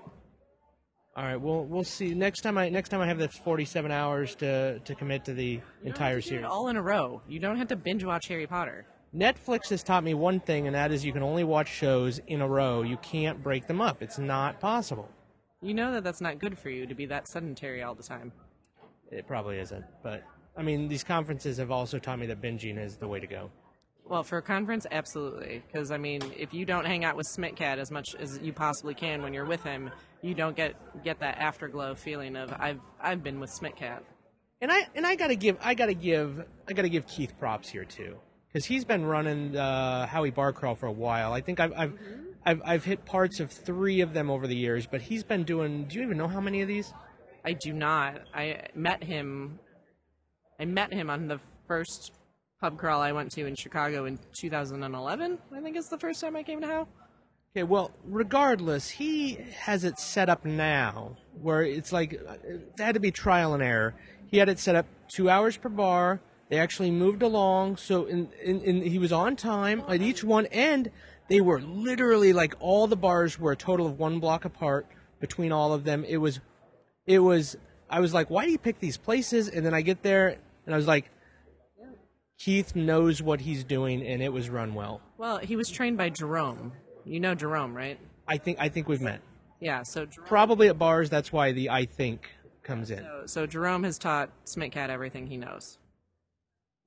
All 1.17 1.25
right, 1.25 1.37
well 1.41 1.65
we'll 1.65 1.83
see 1.83 2.15
next 2.15 2.43
time. 2.43 2.57
I 2.57 2.69
next 2.69 2.91
time 2.91 3.01
I 3.01 3.07
have 3.07 3.19
this 3.19 3.37
47 3.37 3.91
hours 3.91 4.37
to 4.37 4.79
to 4.79 4.95
commit 4.95 5.25
to 5.25 5.35
the 5.35 5.61
entire 5.83 6.21
series. 6.21 6.45
all 6.45 6.69
in 6.69 6.77
a 6.77 6.83
row. 6.83 7.23
You 7.29 7.41
don't 7.41 7.57
have 7.57 7.69
to 7.69 7.77
binge 7.77 8.05
watch 8.05 8.29
Harry 8.29 8.47
Potter. 8.47 8.87
Netflix 9.19 9.69
has 9.71 9.83
taught 9.83 10.05
me 10.05 10.15
one 10.15 10.39
thing, 10.39 10.69
and 10.69 10.77
that 10.77 10.93
is 10.93 11.05
you 11.05 11.13
can 11.13 11.25
only 11.25 11.43
watch 11.43 11.69
shows 11.69 12.21
in 12.29 12.41
a 12.41 12.47
row. 12.47 12.83
You 12.83 12.97
can't 12.99 13.43
break 13.43 13.67
them 13.67 13.81
up. 13.81 14.01
It's 14.01 14.19
not 14.19 14.61
possible. 14.61 15.09
You 15.61 15.75
know 15.75 15.93
that 15.93 16.05
that's 16.05 16.21
not 16.21 16.39
good 16.39 16.57
for 16.57 16.71
you 16.71 16.87
to 16.87 16.95
be 16.95 17.07
that 17.07 17.27
sedentary 17.27 17.83
all 17.83 17.97
the 17.97 18.03
time. 18.05 18.31
It 19.11 19.27
probably 19.27 19.59
isn't, 19.59 19.85
but 20.05 20.23
I 20.57 20.63
mean, 20.63 20.87
these 20.87 21.03
conferences 21.03 21.57
have 21.57 21.73
also 21.73 21.99
taught 21.99 22.21
me 22.21 22.27
that 22.27 22.41
binging 22.41 22.79
is 22.79 22.97
the 22.97 23.09
way 23.09 23.19
to 23.19 23.27
go. 23.27 23.51
Well, 24.05 24.23
for 24.23 24.39
a 24.39 24.43
conference, 24.43 24.87
absolutely. 24.89 25.65
Because 25.67 25.91
I 25.91 25.99
mean, 25.99 26.23
if 26.37 26.55
you 26.55 26.65
don't 26.65 26.85
hang 26.85 27.05
out 27.05 27.17
with 27.17 27.27
Smitcat 27.27 27.79
as 27.79 27.91
much 27.91 28.15
as 28.15 28.39
you 28.41 28.53
possibly 28.53 28.95
can 28.95 29.21
when 29.23 29.35
you're 29.35 29.45
with 29.45 29.65
him, 29.65 29.91
you 30.23 30.35
don't 30.35 30.55
get 30.55 30.77
get 31.03 31.19
that 31.19 31.39
afterglow 31.39 31.97
feeling 31.97 32.37
of 32.37 32.55
I've 32.57 32.81
I've 33.01 33.25
been 33.25 33.41
with 33.41 33.51
Smitcat. 33.51 34.03
And 34.61 34.71
I 34.71 34.87
and 34.95 35.05
I 35.05 35.17
gotta 35.17 35.35
give 35.35 35.59
I 35.61 35.75
gotta 35.75 35.95
give 35.95 36.45
I 36.69 36.73
gotta 36.73 36.89
give 36.89 37.09
Keith 37.09 37.37
props 37.37 37.69
here 37.69 37.85
too 37.85 38.17
because 38.53 38.67
he's 38.67 38.85
been 38.85 39.05
running 39.05 39.57
uh, 39.57 40.07
Howie 40.07 40.31
Bar 40.31 40.53
Crawl 40.53 40.75
for 40.75 40.87
a 40.87 40.93
while. 40.93 41.33
I 41.33 41.41
think 41.41 41.61
I've 41.61 41.73
I've, 41.77 41.91
Mm-hmm. 41.93 42.23
I've 42.47 42.63
I've 42.65 42.85
hit 42.85 43.05
parts 43.05 43.41
of 43.41 43.51
three 43.51 44.01
of 44.01 44.15
them 44.15 44.31
over 44.31 44.47
the 44.47 44.57
years, 44.57 44.87
but 44.87 45.03
he's 45.03 45.23
been 45.23 45.45
doing. 45.45 45.85
Do 45.85 45.99
you 45.99 46.05
even 46.05 46.17
know 46.17 46.29
how 46.29 46.41
many 46.41 46.63
of 46.63 46.69
these? 46.69 46.95
I 47.45 47.53
do 47.53 47.73
not. 47.73 48.23
I 48.35 48.69
met 48.75 49.03
him. 49.05 49.59
I 50.59 50.65
met 50.65 50.93
him 50.93 51.11
on 51.11 51.29
the 51.29 51.41
first 51.67 52.13
pub 52.61 52.79
crawl 52.79 53.01
I 53.01 53.13
went 53.13 53.31
to 53.33 53.47
in 53.47 53.55
Chicago 53.55 54.07
in 54.07 54.19
2011. 54.33 55.39
I 55.55 55.61
think 55.61 55.77
is 55.77 55.89
the 55.89 55.99
first 55.99 56.21
time 56.21 56.37
I 56.37 56.43
came 56.43 56.61
to 56.61 56.67
How. 56.67 56.89
Okay, 57.55 57.63
well, 57.63 57.91
regardless, 58.05 58.89
he 58.89 59.39
has 59.59 59.85
it 59.85 59.99
set 59.99 60.29
up 60.29 60.45
now 60.45 61.17
where 61.41 61.63
it's 61.63 61.93
like 61.93 62.15
uh, 62.27 62.35
it 62.45 62.73
had 62.79 62.95
to 62.95 63.01
be 63.01 63.11
trial 63.11 63.55
and 63.55 63.63
error. 63.63 63.95
He 64.31 64.39
had 64.39 64.49
it 64.49 64.59
set 64.59 64.75
up 64.75 64.87
two 65.09 65.31
hours 65.31 65.57
per 65.57 65.69
bar. 65.69 66.21
They 66.49 66.59
actually 66.59 66.91
moved 66.91 67.23
along, 67.23 67.77
so 67.77 68.07
in, 68.07 68.29
in, 68.43 68.61
in 68.63 68.83
he 68.83 68.99
was 68.99 69.13
on 69.13 69.37
time 69.37 69.83
at 69.87 70.01
each 70.01 70.25
one, 70.25 70.47
and 70.47 70.91
they 71.29 71.43
were 71.43 71.61
literally 71.61 72.33
like 72.33 72.55
all 72.59 72.87
the 72.87 72.97
bars 72.97 73.39
were 73.39 73.53
a 73.53 73.57
total 73.57 73.87
of 73.87 73.99
one 73.99 74.19
block 74.19 74.47
apart 74.47 74.87
between 75.21 75.53
all 75.53 75.75
of 75.75 75.85
them. 75.85 76.05
It 76.05 76.17
was, 76.19 76.41
it 77.07 77.19
was. 77.19 77.57
I 77.91 78.01
was 78.01 78.15
like, 78.15 78.31
why 78.31 78.45
do 78.45 78.51
you 78.51 78.59
pick 78.59 78.81
these 78.81 78.97
places? 78.97 79.49
And 79.49 79.65
then 79.65 79.75
I 79.75 79.83
get 79.83 80.03
there, 80.03 80.39
and 80.65 80.75
I 80.75 80.79
was 80.79 80.87
like, 80.87 81.11
Keith 82.39 82.75
knows 82.77 83.21
what 83.21 83.41
he's 83.41 83.65
doing, 83.65 84.07
and 84.07 84.23
it 84.23 84.33
was 84.33 84.49
run 84.49 84.75
well. 84.75 85.03
Well, 85.19 85.39
he 85.39 85.57
was 85.57 85.69
trained 85.69 85.99
by 85.99 86.09
Jerome. 86.09 86.73
You 87.05 87.21
know 87.21 87.35
Jerome, 87.35 87.75
right? 87.75 87.99
I 88.27 88.39
think 88.39 88.59
I 88.61 88.69
think 88.69 88.89
we've 88.89 89.01
met. 89.01 89.21
Yeah. 89.61 89.83
So 89.83 90.07
Jerome, 90.07 90.29
Probably 90.29 90.69
at 90.69 90.79
bars. 90.79 91.11
That's 91.11 91.33
why 91.33 91.53
the 91.53 91.69
I 91.69 91.85
think 91.85 92.31
comes 92.63 92.91
in. 92.91 93.01
so, 93.01 93.23
so 93.27 93.47
Jerome 93.47 93.85
has 93.85 93.99
taught 93.99 94.31
Smitcat 94.45 94.89
everything 94.89 95.27
he 95.27 95.37
knows. 95.37 95.79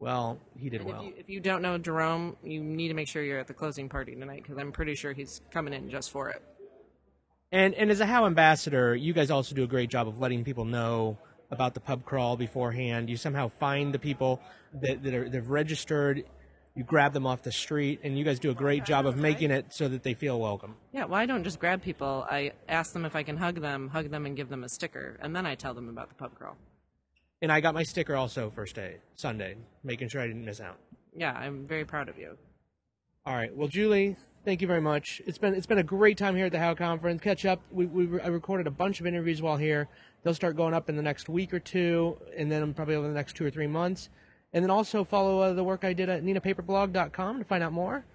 Well, 0.01 0.39
he 0.57 0.69
did 0.71 0.81
And 0.81 0.89
well. 0.89 1.01
if, 1.01 1.07
you, 1.07 1.13
if 1.17 1.29
you 1.29 1.39
don't 1.39 1.61
know 1.61 1.77
Jerome, 1.77 2.35
you 2.43 2.61
need 2.61 2.87
to 2.87 2.95
make 2.95 3.07
sure 3.07 3.23
you're 3.23 3.39
at 3.39 3.47
the 3.47 3.53
closing 3.53 3.87
party 3.87 4.15
tonight 4.15 4.41
because 4.41 4.57
I'm 4.57 4.71
pretty 4.71 4.95
sure 4.95 5.13
he's 5.13 5.41
coming 5.51 5.73
in 5.73 5.91
just 5.91 6.09
for 6.09 6.29
it. 6.29 6.41
And 7.51 7.75
and 7.75 7.91
as 7.91 7.99
a 7.99 8.05
How 8.07 8.25
ambassador, 8.25 8.95
you 8.95 9.13
guys 9.13 9.29
also 9.29 9.53
do 9.53 9.63
a 9.63 9.67
great 9.67 9.89
job 9.89 10.07
of 10.07 10.19
letting 10.19 10.43
people 10.43 10.65
know 10.65 11.19
about 11.51 11.75
the 11.75 11.79
pub 11.79 12.03
crawl 12.03 12.35
beforehand. 12.35 13.11
You 13.11 13.17
somehow 13.17 13.49
find 13.59 13.93
the 13.93 13.99
people 13.99 14.41
that 14.73 15.03
that 15.03 15.13
are 15.13 15.29
they've 15.29 15.47
registered. 15.47 16.23
You 16.73 16.83
grab 16.83 17.11
them 17.11 17.27
off 17.27 17.43
the 17.43 17.51
street, 17.51 17.99
and 18.01 18.17
you 18.17 18.23
guys 18.23 18.39
do 18.39 18.49
a 18.49 18.53
great 18.55 18.85
job 18.85 19.05
of 19.05 19.17
making 19.17 19.51
it 19.51 19.73
so 19.73 19.89
that 19.89 20.03
they 20.03 20.13
feel 20.13 20.39
welcome. 20.39 20.77
Yeah, 20.93 21.03
well, 21.03 21.19
I 21.19 21.25
don't 21.25 21.43
just 21.43 21.59
grab 21.59 21.83
people. 21.83 22.25
I 22.31 22.53
ask 22.69 22.93
them 22.93 23.03
if 23.03 23.13
I 23.13 23.23
can 23.23 23.35
hug 23.35 23.59
them, 23.59 23.89
hug 23.89 24.09
them, 24.09 24.25
and 24.25 24.37
give 24.37 24.47
them 24.47 24.63
a 24.63 24.69
sticker, 24.69 25.19
and 25.21 25.35
then 25.35 25.45
I 25.45 25.55
tell 25.55 25.73
them 25.73 25.89
about 25.89 26.07
the 26.07 26.15
pub 26.15 26.33
crawl. 26.33 26.55
And 27.41 27.51
I 27.51 27.59
got 27.59 27.73
my 27.73 27.83
sticker 27.83 28.15
also 28.15 28.51
first 28.51 28.75
day 28.75 28.97
Sunday, 29.15 29.55
making 29.83 30.09
sure 30.09 30.21
I 30.21 30.27
didn't 30.27 30.45
miss 30.45 30.61
out. 30.61 30.77
Yeah, 31.15 31.33
I'm 31.33 31.65
very 31.65 31.85
proud 31.85 32.07
of 32.07 32.17
you. 32.17 32.37
All 33.25 33.35
right. 33.35 33.55
Well, 33.55 33.67
Julie, 33.67 34.15
thank 34.45 34.61
you 34.61 34.67
very 34.67 34.81
much. 34.81 35.21
It's 35.25 35.37
been 35.37 35.53
it's 35.53 35.67
been 35.67 35.77
a 35.77 35.83
great 35.83 36.17
time 36.17 36.35
here 36.35 36.45
at 36.45 36.51
the 36.51 36.59
How 36.59 36.73
Conference. 36.73 37.21
Catch 37.21 37.45
up. 37.45 37.61
We, 37.71 37.85
we 37.85 38.21
I 38.21 38.27
recorded 38.27 38.67
a 38.67 38.71
bunch 38.71 38.99
of 38.99 39.07
interviews 39.07 39.41
while 39.41 39.57
here. 39.57 39.87
They'll 40.23 40.35
start 40.35 40.55
going 40.55 40.73
up 40.73 40.89
in 40.89 40.95
the 40.95 41.01
next 41.01 41.29
week 41.29 41.53
or 41.53 41.59
two, 41.59 42.17
and 42.37 42.51
then 42.51 42.73
probably 42.73 42.95
over 42.95 43.07
the 43.07 43.13
next 43.13 43.35
two 43.35 43.45
or 43.45 43.49
three 43.49 43.67
months. 43.67 44.09
And 44.53 44.63
then 44.63 44.69
also 44.69 45.03
follow 45.03 45.39
uh, 45.39 45.53
the 45.53 45.63
work 45.63 45.83
I 45.83 45.93
did 45.93 46.09
at 46.09 46.23
neenahpaperblog.com 46.23 47.39
to 47.39 47.45
find 47.45 47.63
out 47.63 47.73
more. 47.73 48.05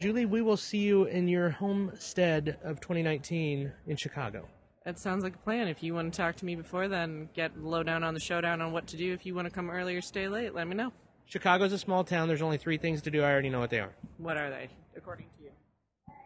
Julie, 0.00 0.26
we 0.26 0.42
will 0.42 0.56
see 0.56 0.78
you 0.78 1.04
in 1.04 1.28
your 1.28 1.50
homestead 1.50 2.58
of 2.64 2.80
2019 2.80 3.72
in 3.86 3.96
Chicago. 3.96 4.48
That 4.84 4.98
sounds 4.98 5.24
like 5.24 5.34
a 5.34 5.38
plan. 5.38 5.68
If 5.68 5.82
you 5.82 5.94
want 5.94 6.12
to 6.12 6.16
talk 6.16 6.36
to 6.36 6.44
me 6.44 6.56
before 6.56 6.88
then, 6.88 7.30
get 7.34 7.58
lowdown 7.58 8.04
on 8.04 8.12
the 8.12 8.20
showdown 8.20 8.60
on 8.60 8.72
what 8.72 8.86
to 8.88 8.98
do. 8.98 9.14
If 9.14 9.24
you 9.24 9.34
want 9.34 9.46
to 9.46 9.50
come 9.50 9.70
early 9.70 9.96
or 9.96 10.02
stay 10.02 10.28
late, 10.28 10.54
let 10.54 10.68
me 10.68 10.74
know. 10.74 10.92
Chicago's 11.26 11.72
a 11.72 11.78
small 11.78 12.04
town. 12.04 12.28
There's 12.28 12.42
only 12.42 12.58
three 12.58 12.76
things 12.76 13.00
to 13.02 13.10
do. 13.10 13.22
I 13.22 13.32
already 13.32 13.48
know 13.48 13.60
what 13.60 13.70
they 13.70 13.80
are. 13.80 13.92
What 14.18 14.36
are 14.36 14.50
they, 14.50 14.68
according 14.94 15.26
to 15.38 15.44
you? 15.44 15.50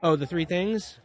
Oh, 0.02 0.16
the 0.16 0.26
three 0.26 0.44
things. 0.44 0.98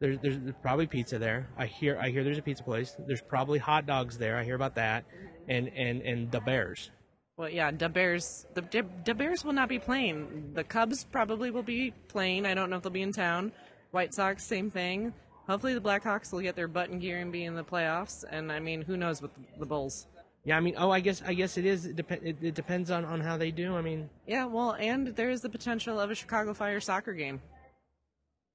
There's, 0.00 0.18
there's 0.18 0.38
there's 0.38 0.54
probably 0.60 0.88
pizza 0.88 1.18
there. 1.18 1.48
I 1.56 1.66
hear 1.66 1.96
I 2.02 2.10
hear 2.10 2.24
there's 2.24 2.38
a 2.38 2.42
pizza 2.42 2.64
place. 2.64 2.96
There's 3.06 3.22
probably 3.22 3.58
hot 3.58 3.86
dogs 3.86 4.18
there. 4.18 4.36
I 4.36 4.44
hear 4.44 4.56
about 4.56 4.74
that, 4.74 5.04
and 5.48 5.68
and 5.74 6.02
and 6.02 6.30
the 6.30 6.40
Bears. 6.40 6.90
Well, 7.38 7.48
yeah, 7.48 7.70
the 7.70 7.88
Bears. 7.88 8.46
The 8.54 8.84
the 9.04 9.14
Bears 9.14 9.44
will 9.44 9.54
not 9.54 9.68
be 9.68 9.78
playing. 9.78 10.50
The 10.54 10.64
Cubs 10.64 11.04
probably 11.04 11.50
will 11.50 11.62
be 11.62 11.92
playing. 12.08 12.44
I 12.44 12.54
don't 12.54 12.68
know 12.68 12.76
if 12.76 12.82
they'll 12.82 12.92
be 12.92 13.02
in 13.02 13.12
town. 13.12 13.52
White 13.92 14.12
Sox, 14.12 14.44
same 14.44 14.70
thing. 14.70 15.14
Hopefully, 15.46 15.74
the 15.74 15.80
Blackhawks 15.80 16.32
will 16.32 16.40
get 16.40 16.56
their 16.56 16.68
button 16.68 16.98
gear 16.98 17.18
and 17.18 17.30
be 17.30 17.44
in 17.44 17.54
the 17.54 17.62
playoffs. 17.64 18.24
And 18.28 18.50
I 18.50 18.58
mean, 18.58 18.82
who 18.82 18.96
knows 18.96 19.22
with 19.22 19.30
the 19.58 19.66
Bulls? 19.66 20.06
Yeah, 20.44 20.56
I 20.56 20.60
mean, 20.60 20.74
oh, 20.78 20.90
I 20.90 21.00
guess 21.00 21.22
I 21.26 21.34
guess 21.34 21.56
it 21.58 21.64
is. 21.66 21.86
It, 21.86 21.96
dep- 21.96 22.10
it, 22.22 22.36
it 22.40 22.54
depends 22.54 22.90
on 22.90 23.04
on 23.04 23.20
how 23.20 23.36
they 23.36 23.50
do. 23.50 23.76
I 23.76 23.80
mean, 23.82 24.08
Yeah, 24.26 24.44
well, 24.46 24.72
and 24.78 25.08
there 25.08 25.30
is 25.30 25.40
the 25.40 25.48
potential 25.48 25.98
of 26.00 26.10
a 26.10 26.14
Chicago 26.14 26.54
Fire 26.54 26.80
soccer 26.80 27.12
game. 27.12 27.40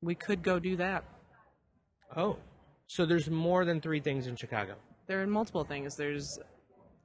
We 0.02 0.16
could 0.16 0.42
go 0.42 0.58
do 0.60 0.76
that. 0.78 1.04
oh, 2.16 2.38
so 2.88 3.06
there's 3.06 3.30
more 3.30 3.64
than 3.66 3.80
three 3.82 4.00
things 4.00 4.28
in 4.28 4.36
Chicago. 4.36 4.76
There 5.08 5.22
are 5.22 5.28
multiple 5.28 5.64
things. 5.64 5.96
There's 5.96 6.40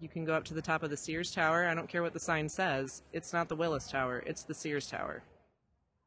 you 0.01 0.09
can 0.09 0.25
go 0.25 0.35
up 0.35 0.45
to 0.45 0.55
the 0.55 0.63
top 0.63 0.83
of 0.83 0.91
the 0.91 0.97
Sears 0.97 1.33
Tower. 1.33 1.67
I 1.67 1.75
don't 1.75 1.89
care 1.89 2.03
what 2.03 2.13
the 2.13 2.21
sign 2.21 2.49
says. 2.49 3.03
It's 3.13 3.33
not 3.33 3.49
the 3.49 3.57
Willis 3.57 3.89
Tower. 3.91 4.23
It's 4.27 4.43
the 4.45 4.55
Sears 4.55 4.89
Tower. 4.89 5.23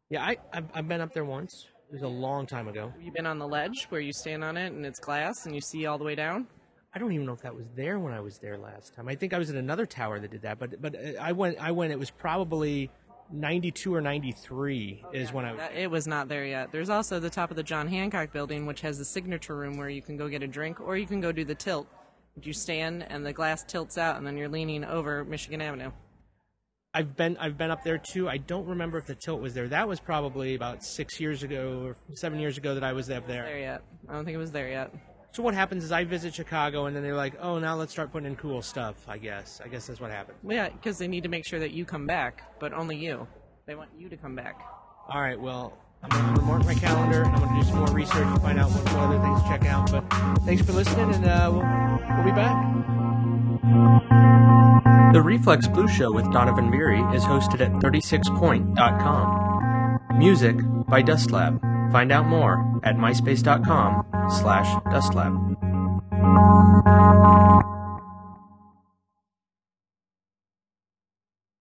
Yeah, 0.10 0.24
I 0.24 0.38
I've, 0.54 0.66
I've 0.74 0.88
been 0.88 1.02
up 1.02 1.14
there 1.14 1.26
once. 1.26 1.68
It 1.90 1.94
was 1.94 2.04
a 2.04 2.08
long 2.08 2.46
time 2.46 2.68
ago. 2.68 2.94
Have 2.94 3.02
you 3.02 3.12
been 3.12 3.26
on 3.26 3.40
the 3.40 3.48
ledge 3.48 3.88
where 3.90 4.00
you 4.00 4.14
stand 4.14 4.44
on 4.44 4.58
it 4.58 4.74
and 4.74 4.86
it's 4.86 5.00
glass 5.00 5.48
and 5.48 5.56
you 5.56 5.62
see 5.62 5.88
all 5.88 5.98
the 5.98 6.04
way 6.04 6.14
down? 6.14 6.46
I 6.94 7.00
don't 7.00 7.12
even 7.14 7.26
know 7.26 7.34
if 7.34 7.42
that 7.42 7.56
was 7.56 7.66
there 7.76 7.98
when 7.98 8.14
I 8.14 8.20
was 8.20 8.38
there 8.38 8.60
last 8.60 8.94
time. 8.94 9.08
I 9.08 9.16
think 9.16 9.34
I 9.34 9.40
was 9.40 9.50
at 9.50 9.56
another 9.56 9.88
tower 9.88 10.20
that 10.20 10.30
did 10.30 10.44
that, 10.44 10.60
but 10.60 10.80
but 10.80 10.94
uh, 10.94 11.20
I 11.20 11.32
went 11.32 11.58
I 11.60 11.72
went. 11.72 11.92
It 11.92 11.98
was 11.98 12.12
probably 12.12 12.92
ninety 13.32 13.72
two 13.72 13.96
or 13.96 14.02
ninety 14.02 14.32
three 14.32 15.04
is 15.14 15.34
when 15.34 15.46
I 15.46 15.52
was. 15.52 15.60
That, 15.62 15.76
it 15.76 15.90
was 15.90 16.06
not 16.06 16.28
there 16.28 16.46
yet. 16.46 16.72
There's 16.72 16.92
also 16.92 17.20
the 17.20 17.30
top 17.32 17.50
of 17.50 17.58
the 17.58 17.64
John 17.64 17.88
Hancock 17.88 18.32
building, 18.32 18.68
which 18.68 18.82
has 18.82 19.00
the 19.00 19.06
signature 19.06 19.56
room 19.56 19.76
where 19.78 19.90
you 19.90 20.04
can 20.04 20.16
go 20.16 20.28
get 20.28 20.44
a 20.44 20.48
drink 20.48 20.80
or 20.80 20.96
you 20.96 21.08
can 21.08 21.22
go 21.22 21.32
do 21.32 21.44
the 21.44 21.56
tilt. 21.56 21.88
You 22.40 22.54
stand 22.54 23.04
and 23.10 23.26
the 23.26 23.34
glass 23.34 23.64
tilts 23.64 23.98
out, 23.98 24.18
and 24.18 24.28
then 24.28 24.38
you're 24.38 24.48
leaning 24.48 24.86
over 24.86 25.26
Michigan 25.26 25.60
Avenue. 25.60 25.92
I've 26.92 27.16
been 27.16 27.38
I've 27.38 27.58
been 27.58 27.70
up 27.70 27.84
there 27.84 28.00
too. 28.00 28.28
I 28.28 28.38
don't 28.38 28.66
remember 28.66 28.98
if 28.98 29.06
the 29.06 29.14
tilt 29.14 29.42
was 29.42 29.54
there. 29.54 29.68
That 29.68 29.88
was 29.88 30.00
probably 30.00 30.56
about 30.56 30.84
six 30.84 31.20
years 31.20 31.44
ago 31.44 31.84
or 31.86 32.16
seven 32.16 32.40
years 32.40 32.58
ago 32.58 32.74
that 32.74 32.84
I 32.84 32.94
was 32.94 33.12
up 33.12 33.28
there. 33.28 33.44
There 33.44 33.60
yet? 33.60 33.84
I 34.08 34.14
don't 34.14 34.26
think 34.26 34.34
it 34.34 34.40
was 34.40 34.52
there 34.52 34.70
yet. 34.70 34.92
So 35.32 35.44
what 35.44 35.54
happens 35.54 35.84
is 35.84 35.92
I 35.92 36.04
visit 36.04 36.34
Chicago 36.34 36.88
and 36.88 36.96
then 36.96 37.04
they're 37.04 37.16
like, 37.16 37.36
oh, 37.40 37.60
now 37.60 37.76
let's 37.76 37.92
start 37.92 38.12
putting 38.12 38.28
in 38.28 38.36
cool 38.36 38.64
stuff. 38.64 38.96
I 39.08 39.20
guess 39.20 39.62
I 39.64 39.68
guess 39.68 39.86
that's 39.86 40.00
what 40.00 40.10
happened. 40.10 40.40
Well, 40.42 40.56
yeah, 40.56 40.70
because 40.70 40.98
they 40.98 41.08
need 41.08 41.22
to 41.24 41.30
make 41.30 41.46
sure 41.46 41.60
that 41.60 41.72
you 41.72 41.86
come 41.86 42.08
back, 42.08 42.60
but 42.60 42.74
only 42.74 42.98
you. 42.98 43.28
They 43.68 43.76
want 43.76 43.92
you 43.96 44.10
to 44.10 44.18
come 44.18 44.36
back. 44.36 44.60
All 45.08 45.22
right, 45.22 45.40
well. 45.40 45.78
I'm 46.02 46.10
going 46.10 46.36
to 46.36 46.42
mark 46.44 46.66
my 46.66 46.76
calendar 46.76 47.24
and 47.24 47.36
I'm 47.36 47.42
going 47.42 47.56
to 47.56 47.62
do 47.62 47.68
some 47.70 47.80
more 47.80 47.94
research 47.94 48.26
and 48.26 48.42
find 48.42 48.58
out 48.58 48.72
what, 48.72 48.86
what 48.86 48.96
other 48.96 49.20
things 49.20 49.44
to 49.44 49.48
check 49.50 49.66
out. 49.66 49.92
But 49.92 50.10
thanks 50.46 50.64
for 50.64 50.72
listening, 50.72 51.14
and 51.14 51.26
uh, 51.26 51.50
we'll, 51.52 52.16
we'll 52.16 52.24
be 52.24 52.32
back. 52.32 54.29
The 55.12 55.24
Reflex 55.24 55.68
Blue 55.68 55.88
Show 55.88 56.12
with 56.12 56.32
Donovan 56.32 56.70
Beery 56.70 57.00
is 57.16 57.24
hosted 57.24 57.62
at 57.62 57.72
36point.com. 57.72 60.20
Music 60.20 60.56
by 60.88 61.02
Dustlab. 61.02 61.60
Find 61.92 62.12
out 62.12 62.28
more 62.28 62.80
at 62.84 62.96
myspace.com 62.96 64.06
slash 64.30 64.68
dustlab. 64.86 65.58